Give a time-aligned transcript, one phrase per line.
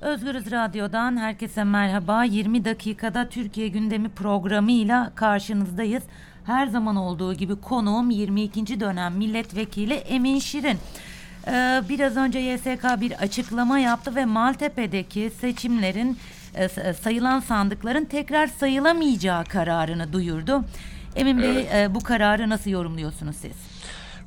[0.00, 2.24] Özgürüz Radyo'dan herkese merhaba.
[2.24, 6.02] 20 dakikada Türkiye gündemi programıyla karşınızdayız.
[6.44, 8.80] Her zaman olduğu gibi konuğum 22.
[8.80, 10.78] dönem milletvekili Emin Şirin.
[11.46, 16.18] Ee, biraz önce YSK bir açıklama yaptı ve Maltepe'deki seçimlerin
[16.54, 20.64] e, sayılan sandıkların tekrar sayılamayacağı kararını duyurdu.
[21.18, 21.74] Emin Bey Evet.
[21.74, 23.52] e, bu kararı nasıl yorumluyorsunuz siz?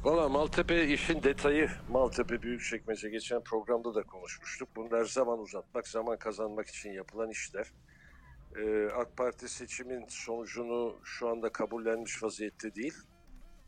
[0.03, 1.69] Valla Maltepe işin detayı.
[1.89, 4.69] Maltepe Büyükçekmece geçen programda da konuşmuştuk.
[4.75, 7.67] Bunlar zaman uzatmak, zaman kazanmak için yapılan işler.
[8.57, 12.93] Ee, AK Parti seçimin sonucunu şu anda kabullenmiş vaziyette değil.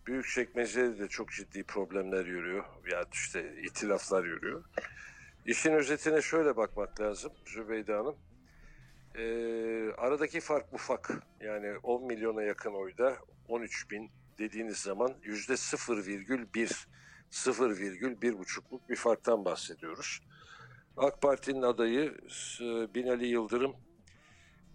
[0.07, 2.65] Büyükçekmece'de de çok ciddi problemler yürüyor.
[2.91, 4.63] Yani işte itilaflar yürüyor.
[5.45, 8.15] İşin özetine şöyle bakmak lazım Zübeyde Hanım.
[9.15, 11.09] Ee, aradaki fark ufak.
[11.39, 13.17] Yani 10 milyona yakın oyda
[13.47, 16.87] 13 bin dediğiniz zaman yüzde 0,1
[17.31, 20.21] 0,1 bir farktan bahsediyoruz.
[20.97, 22.17] AK Parti'nin adayı
[22.61, 23.75] e, Binali Yıldırım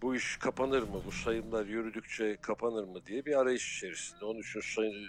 [0.01, 4.25] bu iş kapanır mı, bu sayımlar yürüdükçe kapanır mı diye bir arayış içerisinde.
[4.25, 5.07] Onun için say-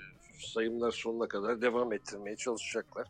[0.54, 3.08] sayımlar sonuna kadar devam ettirmeye çalışacaklar.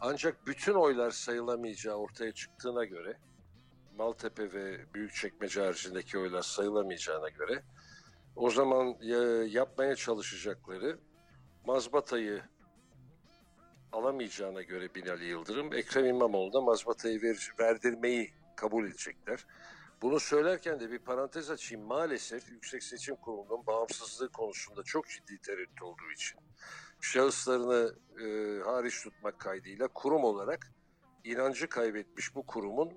[0.00, 3.16] Ancak bütün oylar sayılamayacağı ortaya çıktığına göre
[3.98, 7.62] Maltepe ve Büyükçekmece haricindeki oylar sayılamayacağına göre
[8.36, 10.98] o zaman ya- yapmaya çalışacakları
[11.66, 12.42] mazbatayı
[13.92, 19.46] alamayacağına göre Binali Yıldırım, Ekrem İmamoğlu'na mazbatayı ver, verdirmeyi kabul edecekler.
[20.02, 21.86] Bunu söylerken de bir parantez açayım.
[21.86, 26.40] Maalesef Yüksek Seçim Kurulu'nun bağımsızlığı konusunda çok ciddi tereddüt olduğu için
[27.00, 28.24] şahıslarını e,
[28.64, 30.72] hariç tutmak kaydıyla kurum olarak
[31.24, 32.92] inancı kaybetmiş bu kurumun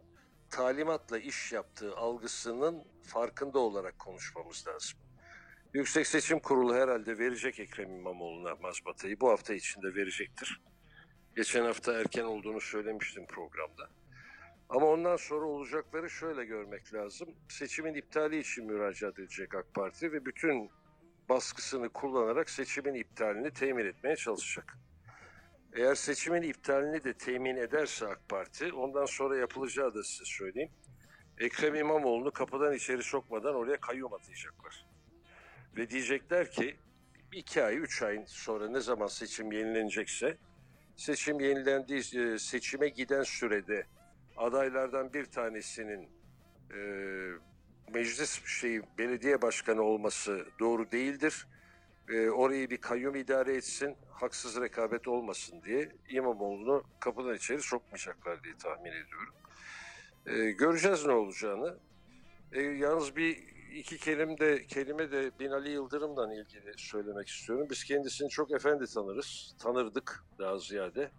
[0.52, 5.00] talimatla iş yaptığı algısının farkında olarak konuşmamız lazım.
[5.74, 9.20] Yüksek Seçim Kurulu herhalde verecek Ekrem İmamoğlu'na mazbatayı.
[9.20, 10.62] Bu hafta içinde verecektir.
[11.36, 13.90] Geçen hafta erken olduğunu söylemiştim programda.
[14.70, 17.30] Ama ondan sonra olacakları şöyle görmek lazım.
[17.50, 20.72] Seçimin iptali için müracaat edecek AK Parti ve bütün
[21.30, 24.78] baskısını kullanarak seçimin iptalini temin etmeye çalışacak.
[25.74, 30.72] Eğer seçimin iptalini de temin ederse AK Parti, ondan sonra yapılacağı da size söyleyeyim.
[31.40, 34.86] Ekrem İmamoğlu'nu kapıdan içeri sokmadan oraya kayyum atayacaklar.
[35.78, 36.78] Ve diyecekler ki
[37.32, 40.38] iki ay, üç ay sonra ne zaman seçim yenilenecekse
[40.96, 43.86] seçim yenilendiği e, seçime giden sürede
[44.38, 46.10] adaylardan bir tanesinin
[46.74, 46.80] e,
[47.94, 51.48] meclis şeyi belediye başkanı olması doğru değildir.
[52.10, 58.58] E, orayı bir kayyum idare etsin, haksız rekabet olmasın diye İmamoğlu'nu kapıdan içeri sokmayacaklar diye
[58.58, 59.34] tahmin ediyorum.
[60.26, 61.78] E, göreceğiz ne olacağını.
[62.52, 63.38] E, yalnız bir
[63.76, 67.68] iki kelime de kelime de Binali Yıldırım'dan ilgili söylemek istiyorum.
[67.70, 71.12] Biz kendisini çok efendi tanırız, tanırdık daha ziyade.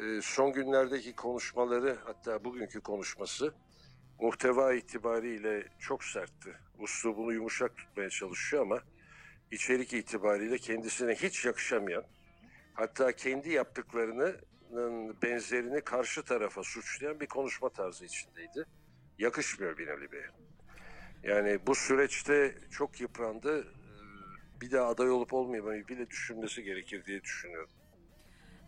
[0.00, 3.54] E, son günlerdeki konuşmaları hatta bugünkü konuşması
[4.20, 6.58] muhteva itibariyle çok sertti.
[6.78, 8.80] Uslubunu yumuşak tutmaya çalışıyor ama
[9.52, 12.04] içerik itibariyle kendisine hiç yakışamayan
[12.74, 14.36] hatta kendi yaptıklarının
[15.22, 18.64] benzerini karşı tarafa suçlayan bir konuşma tarzı içindeydi.
[19.18, 20.26] Yakışmıyor Binali Bey'e.
[21.34, 23.60] Yani bu süreçte çok yıprandı.
[23.60, 27.70] Ee, Bir daha aday olup olmayamayı bile düşünmesi gerekir diye düşünüyorum.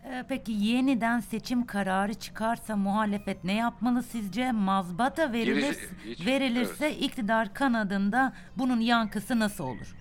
[0.05, 4.53] Ee, Peki yeniden seçim kararı çıkarsa muhalefet ne yapmalı sizce?
[4.53, 9.95] Mazbata verilir, Gerici- hiç- verilirse iktidar kanadında bunun yankısı nasıl olur?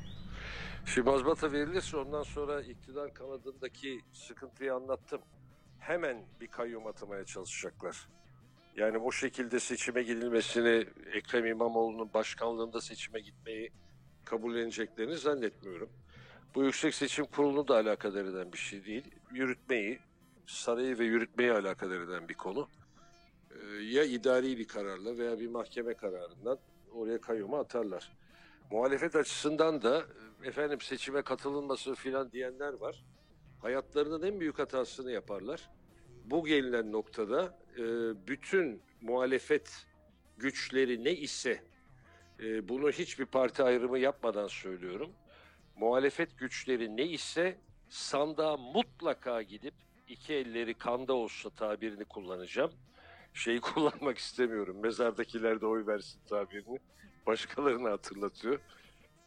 [0.85, 5.21] Şimdi mazbata verilirse ondan sonra iktidar kanadındaki sıkıntıyı anlattım.
[5.79, 8.07] Hemen bir kayyum atamaya çalışacaklar.
[8.75, 13.71] Yani o şekilde seçime gidilmesini, Ekrem İmamoğlu'nun başkanlığında seçime gitmeyi
[14.25, 15.89] kabulleneceklerini zannetmiyorum.
[16.55, 19.03] Bu Yüksek Seçim Kurulu'nu da alakadar eden bir şey değil.
[19.31, 19.99] Yürütmeyi,
[20.45, 22.67] sarayı ve yürütmeyi alakadar eden bir konu.
[23.51, 26.57] Ee, Ya idari bir kararla veya bir mahkeme kararından
[26.93, 28.11] oraya kayyuma atarlar.
[28.71, 30.03] Muhalefet açısından da
[30.43, 33.03] efendim seçime katılınması filan diyenler var.
[33.59, 35.69] Hayatlarının en büyük hatasını yaparlar.
[36.25, 37.83] Bu gelinen noktada e,
[38.27, 39.85] bütün muhalefet
[40.37, 41.63] güçleri ne ise
[42.39, 45.11] e, bunu hiçbir parti ayrımı yapmadan söylüyorum.
[45.75, 47.57] Muhalefet güçleri ne ise
[47.89, 49.73] sandığa mutlaka gidip
[50.07, 52.71] iki elleri kanda olsa tabirini kullanacağım.
[53.33, 54.77] Şeyi kullanmak istemiyorum.
[54.81, 56.79] Mezardakiler de oy versin tabirini.
[57.25, 58.59] Başkalarını hatırlatıyor.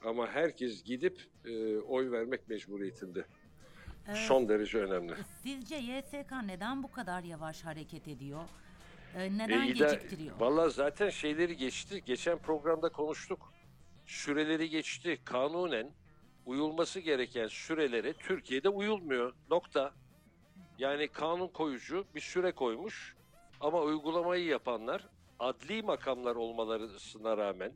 [0.04, 3.24] Ama herkes gidip e, oy vermek mecburiyetinde.
[4.08, 5.14] Ee, Son derece önemli.
[5.42, 8.40] Sizce YSK neden bu kadar yavaş hareket ediyor?
[9.16, 10.40] Ee, neden E, ida- geciktiriyor?
[10.40, 12.02] Vallahi zaten şeyleri geçti.
[12.06, 13.52] Geçen programda konuştuk.
[14.06, 15.18] Süreleri geçti.
[15.24, 15.90] Kanunen
[16.46, 19.34] uyulması gereken sürelere Türkiye'de uyulmuyor.
[19.50, 19.92] Nokta.
[20.78, 23.14] Yani kanun koyucu bir süre koymuş
[23.60, 25.08] ama uygulamayı yapanlar
[25.38, 27.72] adli makamlar olmalarına rağmen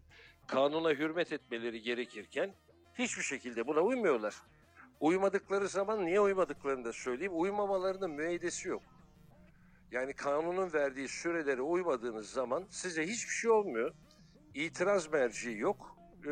[0.50, 2.54] kanuna hürmet etmeleri gerekirken
[2.94, 4.34] hiçbir şekilde buna uymuyorlar.
[5.00, 7.32] Uymadıkları zaman niye uymadıklarını da söyleyeyim.
[7.34, 8.82] Uymamalarının müeydesi yok.
[9.90, 13.94] Yani kanunun verdiği sürelere uymadığınız zaman size hiçbir şey olmuyor.
[14.54, 16.30] İtiraz merci yok ee,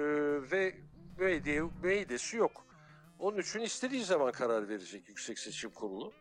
[0.50, 0.74] ve
[1.18, 2.66] müeyde, müeydesi yok.
[3.18, 6.12] Onun için istediği zaman karar verecek Yüksek Seçim Kurulu.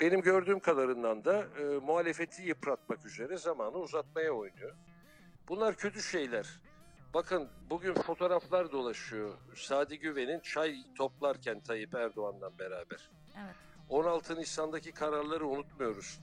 [0.00, 4.76] Benim gördüğüm kadarından da e, muhalefeti yıpratmak üzere zamanı uzatmaya oynuyor.
[5.48, 6.60] Bunlar kötü şeyler.
[7.14, 9.38] Bakın bugün fotoğraflar dolaşıyor.
[9.54, 13.10] Sadi Güven'in çay toplarken Tayyip Erdoğan'la beraber.
[13.36, 13.54] Evet.
[13.88, 16.20] 16 Nisan'daki kararları unutmuyoruz.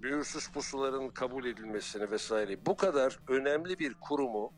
[0.00, 2.66] Mühürsüz pusuların kabul edilmesini vesaire.
[2.66, 4.52] Bu kadar önemli bir kurumu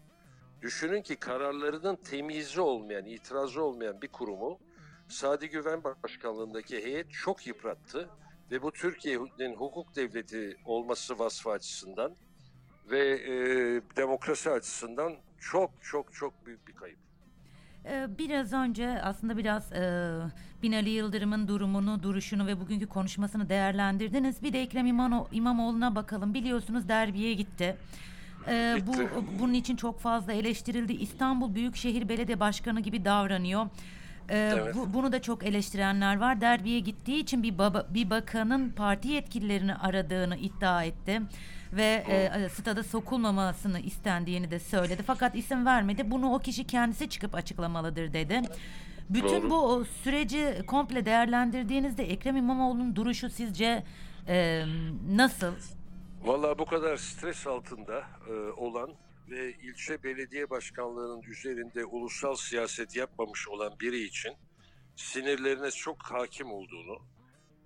[0.62, 4.58] düşünün ki kararlarının temizi olmayan, itirazı olmayan bir kurumu
[5.08, 8.08] Sadi Güven Başkanlığındaki heyet çok yıprattı
[8.50, 12.16] ve bu Türkiye'nin hukuk devleti olması vasfı açısından
[12.90, 13.34] ve e,
[13.96, 15.16] demokrasi açısından
[15.50, 16.98] çok çok çok büyük bir kayıp.
[17.86, 20.12] Ee, Biraz önce aslında biraz e,
[20.62, 24.42] Binali Yıldırım'ın durumunu, duruşunu ve bugünkü konuşmasını değerlendirdiniz.
[24.42, 26.34] Bir de Ekrem İmano- İmamoğlu'na bakalım.
[26.34, 27.76] Biliyorsunuz derbiye gitti.
[28.48, 28.92] Ee, bu
[29.38, 30.92] bunun için çok fazla eleştirildi.
[30.92, 33.66] İstanbul Büyükşehir Belediye Başkanı gibi davranıyor.
[34.28, 34.74] Ee, Evet.
[34.74, 36.40] bu- bunu da çok eleştirenler var.
[36.40, 41.22] Derbiye gittiği için bir baba, bir bakanın parti yetkililerini aradığını iddia etti
[41.72, 45.02] ve e, stada sokulmamasını istendiğini de söyledi.
[45.06, 46.10] Fakat isim vermedi.
[46.10, 48.42] Bunu o kişi kendisi çıkıp açıklamalıdır dedi.
[49.10, 49.50] Bütün Doğru.
[49.50, 53.82] bu süreci komple değerlendirdiğinizde Ekrem İmamoğlu'nun duruşu sizce
[54.28, 54.64] e,
[55.10, 55.52] nasıl?
[56.24, 58.90] Vallahi bu kadar stres altında e, olan
[59.30, 64.32] ve ilçe belediye başkanlığının üzerinde ulusal siyaset yapmamış olan biri için
[64.96, 66.98] sinirlerine çok hakim olduğunu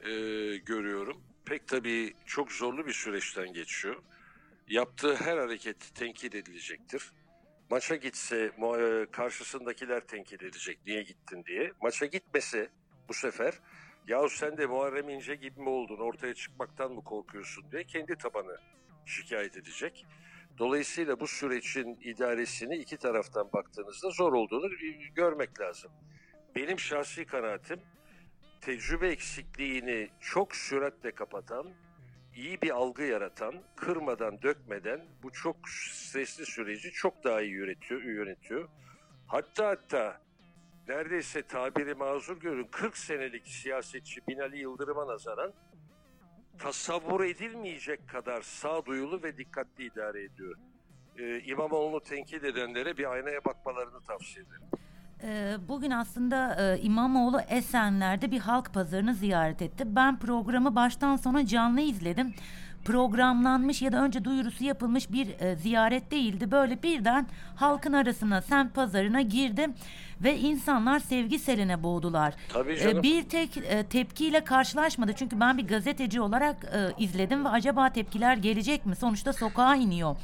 [0.01, 0.11] e,
[0.57, 1.23] görüyorum.
[1.45, 4.03] Pek tabii çok zorlu bir süreçten geçiyor.
[4.69, 7.13] Yaptığı her hareket tenkit edilecektir.
[7.71, 8.37] Maça gitse
[8.79, 11.73] e, karşısındakiler tenkit edecek niye gittin diye.
[11.83, 12.71] Maça gitmese
[13.09, 13.55] bu sefer
[14.09, 18.57] yahu sen de Muharrem İnce gibi mi oldun ortaya çıkmaktan mı korkuyorsun diye kendi tabanı
[19.07, 20.07] şikayet edecek.
[20.59, 24.71] Dolayısıyla bu sürecin idaresini iki taraftan baktığınızda zor olduğunu
[25.15, 25.91] görmek lazım.
[26.57, 27.81] Benim şahsi kanaatim
[28.61, 31.67] tecrübe eksikliğini çok süratle kapatan,
[32.37, 38.03] iyi bir algı yaratan, kırmadan, dökmeden bu çok stresli süreci çok daha iyi yönetiyor.
[38.03, 38.69] yönetiyor.
[39.27, 40.21] Hatta hatta
[40.89, 45.53] neredeyse tabiri mazur görün 40 senelik siyasetçi Binali Yıldırım'a nazaran
[46.59, 50.55] tasavvur edilmeyecek kadar sağduyulu ve dikkatli idare ediyor.
[51.19, 54.63] Ee, İmamoğlu'nu tenkit edenlere bir aynaya bakmalarını tavsiye ederim.
[55.23, 59.85] Ee, Bugün aslında e, İmamoğlu Esenler'de bir halk pazarını ziyaret etti.
[59.87, 62.35] Ben programı baştan sona canlı izledim.
[62.85, 66.51] Programlanmış ya da önce duyurusu yapılmış bir e, ziyaret değildi.
[66.51, 67.27] Böyle birden
[67.57, 69.69] halkın arasına, semt pazarına girdi
[70.21, 72.35] ve insanlar sevgi seline boğdular.
[72.49, 73.03] Tabii Ee, canım.
[73.03, 75.13] Bir tek e, tepkiyle karşılaşmadı.
[75.13, 78.97] Çünkü ben bir gazeteci olarak e, izledim ve acaba tepkiler gelecek mi?
[78.97, 80.17] Sonuçta sokağa iniyor.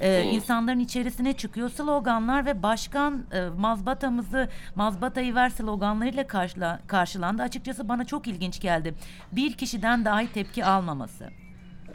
[0.00, 7.42] Ee, insanların içerisine çıkıyor sloganlar ve başkan e, mazbatamızı mazbatayı ver sloganlarıyla karşıla, karşılandı.
[7.42, 8.94] Açıkçası bana çok ilginç geldi.
[9.32, 11.30] Bir kişiden dahi tepki almaması.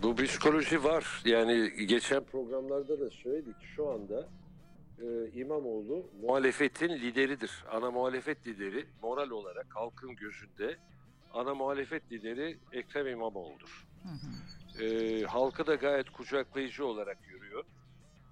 [0.04, 1.22] Bu psikoloji var.
[1.26, 3.56] Yani geçen programlarda da söyledik.
[3.76, 4.28] Şu anda
[5.02, 5.06] e,
[5.40, 7.66] İmamoğlu muhalefetin lideridir.
[7.72, 10.78] Ana muhalefet lideri moral olarak halkın gözünde
[11.34, 13.88] ana muhalefet lideri Ekrem İmamoğlu'dur.
[14.82, 17.64] E, halkı da gayet kucaklayıcı olarak yürüyor.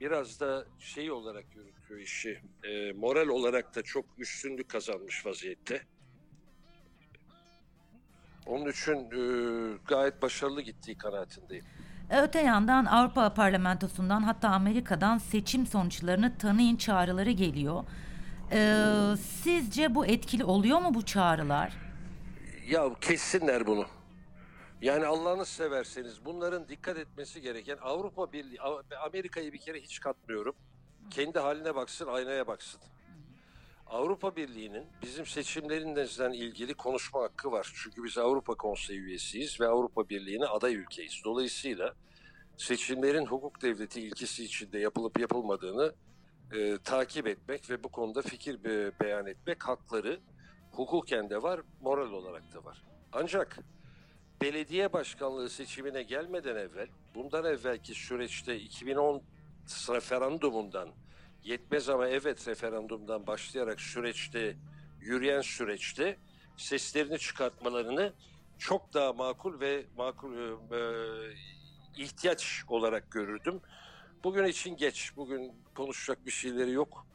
[0.01, 2.39] Biraz da şey olarak yürütüyor işi.
[2.63, 5.81] e, moral olarak da çok üstünlük kazanmış vaziyette.
[8.45, 9.19] Onun için e,
[9.87, 11.65] gayet başarılı gittiği kanaatindeyim.
[12.09, 17.83] Öte yandan Avrupa Parlamentosu'ndan hatta Amerika'dan seçim sonuçlarını tanıyın çağrıları geliyor.
[18.51, 18.83] Ee,
[19.43, 21.73] sizce bu etkili oluyor mu bu çağrılar?
[22.67, 23.85] Ya kessinler bunu.
[24.81, 28.61] Yani Allah'ını severseniz bunların dikkat etmesi gereken Avrupa Birliği,
[29.05, 30.55] Amerika'yı bir kere hiç katmıyorum.
[31.09, 32.81] Kendi haline baksın, aynaya baksın.
[33.87, 37.73] Avrupa Birliği'nin bizim seçimlerimizden ilgili konuşma hakkı var.
[37.75, 41.21] Çünkü biz Avrupa Konseyi üyesiyiz ve Avrupa Birliği'ne aday ülkeyiz.
[41.25, 41.93] Dolayısıyla
[42.57, 45.93] seçimlerin hukuk devleti ilkesi içinde yapılıp yapılmadığını
[46.53, 50.19] e, takip etmek ve bu konuda fikir be- beyan etmek hakları
[50.71, 52.83] hukuken de var, moral olarak da var.
[53.13, 53.59] Ancak
[54.41, 59.21] belediye başkanlığı seçimine gelmeden evvel, bundan evvelki süreçte 2010
[59.89, 60.89] referandumundan,
[61.45, 64.55] yetmez ama evet referandumdan başlayarak süreçte
[65.01, 66.17] yürüyen süreçte
[66.57, 68.13] seslerini çıkartmalarını
[68.57, 70.81] çok daha makul ve makul e,
[71.97, 73.61] ihtiyaç olarak görürdüm.
[74.23, 75.11] Bugün için geç.
[75.17, 77.07] Bugün konuşacak bir şeyleri yok.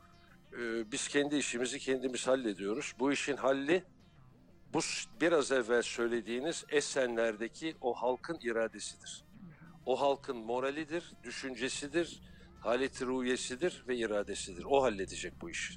[0.52, 2.94] E, biz kendi işimizi kendimiz hallediyoruz.
[2.98, 3.84] Bu işin halli
[4.72, 4.80] bu
[5.20, 9.24] biraz evvel söylediğiniz Esenler'deki o halkın iradesidir.
[9.86, 12.20] O halkın moralidir, düşüncesidir,
[12.60, 14.64] haleti ruhiyesidir ve iradesidir.
[14.64, 15.74] O halledecek bu işi.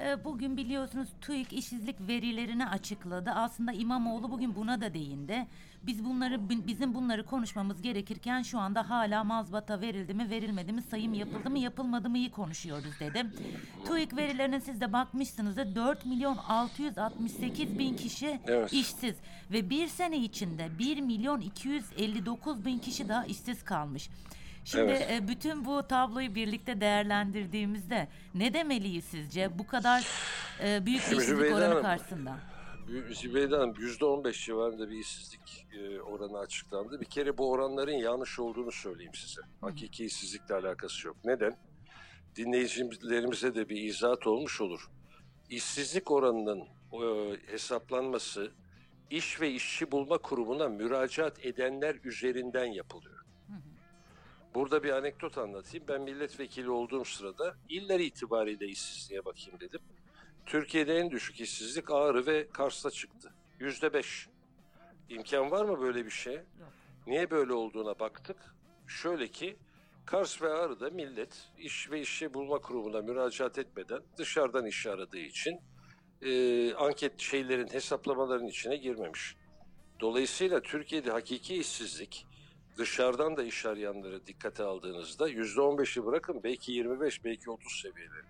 [0.00, 3.30] Ee, bugün biliyorsunuz TÜİK işsizlik verilerini açıkladı.
[3.30, 5.46] Aslında İmamoğlu bugün buna da değindi.
[5.82, 11.14] Biz bunları bizim bunları konuşmamız gerekirken şu anda hala mazbata verildi mi verilmedi mi sayım
[11.14, 13.26] yapıldı mı yapılmadı mı iyi konuşuyoruz dedi.
[13.86, 18.72] TÜİK verilerine siz de bakmışsınızdır 4 milyon 668 bin kişi evet.
[18.72, 19.16] işsiz
[19.50, 24.10] ve bir sene içinde 1 milyon 259 bin kişi daha işsiz kalmış.
[24.70, 25.10] Şimdi evet.
[25.10, 30.06] E, bütün bu tabloyu birlikte değerlendirdiğimizde ne demeliyiz sizce bu kadar
[30.62, 32.38] e, büyük bir işsizlik oranı Hanım, karşısında?
[33.10, 37.00] Zübeyde Hanım %15 civarında bir işsizlik e, oranı açıklandı.
[37.00, 39.40] Bir kere bu oranların yanlış olduğunu söyleyeyim size.
[39.60, 41.16] Hakiki işsizlikle alakası yok.
[41.24, 41.56] Neden?
[42.36, 44.90] Dinleyicilerimize de bir izahat olmuş olur.
[45.50, 46.64] İşsizlik oranının
[47.46, 48.52] hesaplanması
[49.10, 53.17] iş ve işçi bulma kurumuna müracaat edenler üzerinden yapılıyor.
[54.58, 55.86] Burada bir anekdot anlatayım.
[55.88, 59.80] Ben milletvekili olduğum sırada iller itibariyle işsizliğe bakayım dedim.
[60.46, 63.32] Türkiye'de en düşük işsizlik Ağrı ve Kars'ta çıktı.
[63.60, 64.28] Yüzde beş.
[65.08, 66.40] İmkan var mı böyle bir şey?
[67.06, 68.36] Niye böyle olduğuna baktık.
[68.86, 69.56] Şöyle ki
[70.06, 75.60] Kars ve Ağrı'da millet iş ve işçi bulma kurumuna müracaat etmeden dışarıdan iş aradığı için
[76.22, 79.36] e, anket şeylerin hesaplamaların içine girmemiş.
[80.00, 82.26] Dolayısıyla Türkiye'de hakiki işsizlik
[82.78, 88.28] dışarıdan da iş arayanları dikkate aldığınızda yüzde on beşi bırakın belki 25 belki 30 seviyelerinde.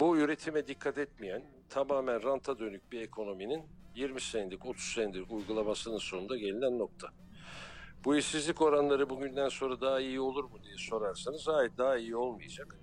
[0.00, 3.62] Bu üretime dikkat etmeyen tamamen ranta dönük bir ekonominin
[3.94, 7.08] 20 senelik 30 senedir uygulamasının sonunda gelinen nokta.
[8.04, 12.76] Bu işsizlik oranları bugünden sonra daha iyi olur mu diye sorarsanız hayır daha iyi olmayacak.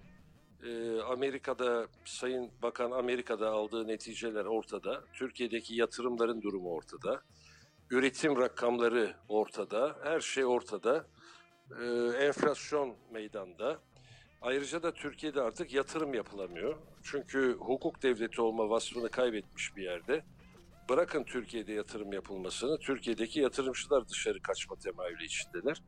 [0.64, 5.04] Ee, Amerika'da Sayın Bakan Amerika'da aldığı neticeler ortada.
[5.14, 7.24] Türkiye'deki yatırımların durumu ortada
[7.92, 11.06] üretim rakamları ortada, her şey ortada.
[11.82, 11.86] Ee,
[12.26, 13.80] enflasyon meydanda.
[14.42, 16.78] Ayrıca da Türkiye'de artık yatırım yapılamıyor.
[17.04, 20.24] Çünkü hukuk devleti olma vasfını kaybetmiş bir yerde.
[20.90, 25.82] Bırakın Türkiye'de yatırım yapılmasını, Türkiye'deki yatırımcılar dışarı kaçma temayülü içindeler.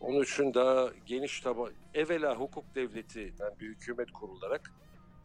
[0.00, 4.72] Onun için daha geniş taba, evvela hukuk devletinden bir hükümet kurularak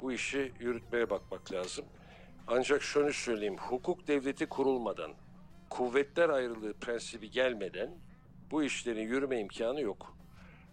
[0.01, 1.85] bu işi yürütmeye bakmak lazım.
[2.47, 5.13] Ancak şunu söyleyeyim, hukuk devleti kurulmadan,
[5.69, 7.91] kuvvetler ayrılığı prensibi gelmeden
[8.51, 10.17] bu işlerin yürüme imkanı yok.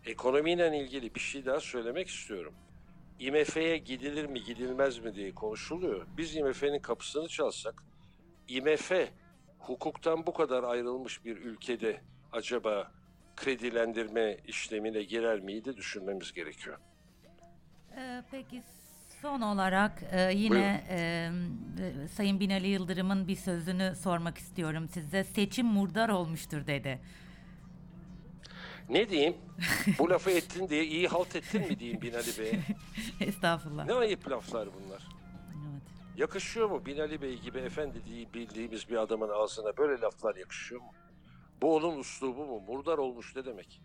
[0.06, 2.54] Ekonomiyle ilgili bir şey daha söylemek istiyorum.
[3.18, 6.06] IMF'ye gidilir mi gidilmez mi diye konuşuluyor.
[6.16, 7.82] Biz IMF'nin kapısını çalsak,
[8.48, 8.92] IMF
[9.58, 12.00] hukuktan bu kadar ayrılmış bir ülkede
[12.32, 12.92] acaba
[13.36, 16.78] kredilendirme işlemine girer miydi düşünmemiz gerekiyor.
[17.96, 18.62] Ee, peki
[19.25, 20.97] Son olarak e, yine e,
[22.04, 25.25] e, Sayın Binali Yıldırım'ın bir sözünü sormak istiyorum size.
[25.25, 27.00] Seçim murdar olmuştur dedi.
[28.88, 29.37] Ne diyeyim?
[29.99, 32.61] Bu lafı ettin diye iyi halt ettin mi diyeyim Binali Bey'e?
[33.21, 33.87] Estağfurullah.
[33.87, 35.07] Ne ayıp laflar bunlar.
[35.50, 35.83] Evet.
[36.16, 40.93] Yakışıyor mu Binali Bey gibi efendi diye bildiğimiz bir adamın ağzına böyle laflar yakışıyor mu?
[41.62, 42.61] Bu onun uslubu mu?
[42.61, 43.81] Murdar olmuş ne demek?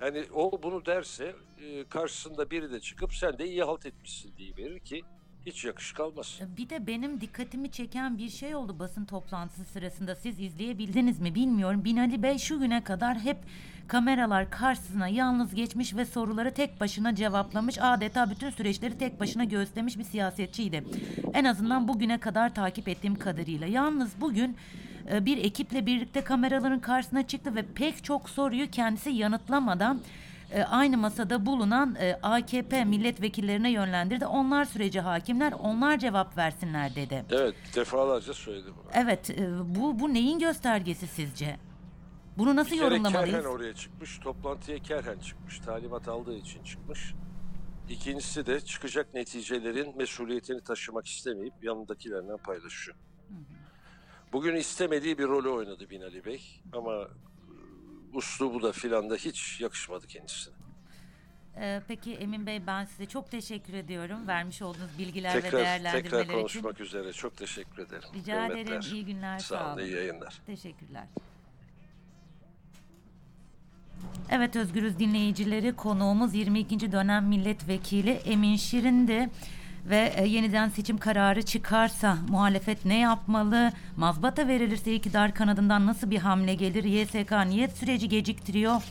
[0.00, 4.56] Yani o bunu derse e, karşısında biri de çıkıp sen de iyi halt etmişsin diye
[4.56, 5.02] verir ki
[5.46, 6.40] hiç yakışık kalmaz.
[6.56, 10.14] Bir de benim dikkatimi çeken bir şey oldu basın toplantısı sırasında.
[10.14, 11.84] Siz izleyebildiniz mi bilmiyorum.
[11.84, 13.36] Binali Bey şu güne kadar hep
[13.88, 17.78] kameralar karşısına yalnız geçmiş ve soruları tek başına cevaplamış.
[17.80, 20.84] Adeta bütün süreçleri tek başına göğüslemiş bir siyasetçiydi.
[21.34, 23.66] En azından bugüne kadar takip ettiğim kadarıyla.
[23.66, 30.00] Yalnız bugün e, bir ekiple birlikte kameraların karşısına çıktı ve pek çok soruyu kendisi yanıtlamadan
[30.52, 34.26] e, aynı masada bulunan e, AKP milletvekillerine yönlendirdi.
[34.26, 37.24] Onlar sürece hakimler, onlar cevap versinler dedi.
[37.30, 38.90] Evet, defalarca söyledi bunu.
[38.94, 41.56] Evet, bu bu neyin göstergesi sizce?
[42.38, 43.36] Bunu nasıl bir kere yorumlamalıyız?
[43.36, 47.14] Kerhen oraya çıkmış, toplantıya Kerhen çıkmış, talimat aldığı için çıkmış.
[47.88, 52.96] İkincisi de çıkacak neticelerin mesuliyetini taşımak istemeyip yanındakilerle paylaşıyor.
[53.28, 53.59] Hı hı.
[54.32, 57.06] Bugün istemediği bir rolü oynadı Binali Bey ama e,
[58.12, 60.54] uslubu da filan da hiç yakışmadı kendisine.
[61.56, 64.28] Ee, peki Emin Bey ben size çok teşekkür ediyorum.
[64.28, 66.28] Vermiş olduğunuz bilgiler tekrar, ve değerlendirmeler tekrar için.
[66.28, 67.12] Tekrar konuşmak üzere.
[67.12, 68.08] Çok teşekkür ederim.
[68.14, 68.62] Rica Hürmetler.
[68.62, 68.80] ederim.
[68.92, 69.38] İyi günler.
[69.38, 69.82] Sağ, sağ olun.
[69.82, 70.40] İyi yayınlar.
[70.46, 71.04] Teşekkürler.
[74.30, 76.92] Evet Özgürüz dinleyicileri konuğumuz 22.
[76.92, 79.30] dönem milletvekili Emin Şirin'di.
[79.86, 83.72] Ve e, yeniden seçim kararı çıkarsa muhalefet ne yapmalı?
[83.96, 86.84] Mazbata verilirse iktidar kanadından nasıl bir hamle gelir?
[86.84, 88.82] YSK niye süreci geciktiriyor?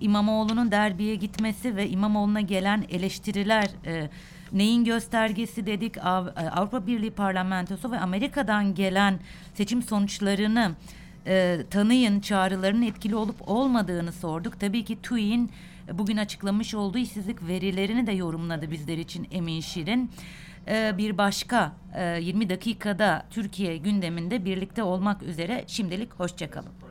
[0.00, 4.10] İmamoğlu'nun derbiye gitmesi ve İmamoğlu'na gelen eleştiriler e,
[4.52, 5.98] neyin göstergesi dedik?
[6.04, 9.18] Av- e, Avrupa Birliği Parlamentosu ve Amerika'dan gelen
[9.54, 10.70] seçim sonuçlarını
[11.26, 14.60] e, tanıyın çağrılarının etkili olup olmadığını sorduk.
[14.60, 15.50] Tabii ki TÜİ'nin
[15.92, 20.10] bugün açıklamış olduğu işsizlik verilerini de yorumladı bizler için Emin Şirin.
[20.68, 26.87] E, bir başka e, 20 dakikada Türkiye gündeminde birlikte olmak üzere şimdilik hoşçakalın.